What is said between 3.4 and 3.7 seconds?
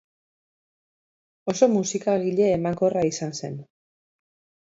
zen.